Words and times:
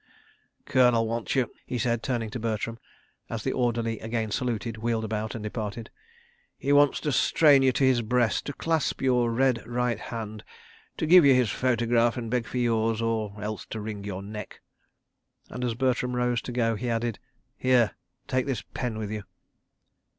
"Colonel 0.65 1.07
wants 1.07 1.35
you," 1.35 1.51
he 1.67 1.77
said, 1.77 2.01
turning 2.01 2.31
to 2.31 2.39
Bertram, 2.39 2.79
as 3.29 3.43
the 3.43 3.51
orderly 3.51 3.99
again 3.99 4.31
saluted, 4.31 4.77
wheeled 4.79 5.05
about, 5.05 5.35
and 5.35 5.43
departed. 5.43 5.91
"He 6.57 6.73
wants 6.73 6.99
to 7.01 7.11
strain 7.11 7.61
you 7.61 7.71
to 7.73 7.83
his 7.83 8.01
breast, 8.01 8.45
to 8.47 8.53
clasp 8.53 8.99
your 9.03 9.31
red 9.31 9.63
right 9.67 9.99
hand, 9.99 10.43
to 10.97 11.05
give 11.05 11.23
you 11.23 11.35
his 11.35 11.51
photograph 11.51 12.17
and 12.17 12.31
beg 12.31 12.47
for 12.47 12.57
yours—or 12.57 13.37
else 13.43 13.67
to 13.67 13.79
wring 13.79 14.03
your 14.03 14.23
neck!" 14.23 14.61
And 15.51 15.63
as 15.63 15.75
Bertram 15.75 16.15
rose 16.15 16.41
to 16.41 16.51
go, 16.51 16.73
he 16.73 16.89
added: 16.89 17.19
"Here—take 17.55 18.47
this 18.47 18.63
pen 18.73 18.97
with 18.97 19.11
you." 19.11 19.21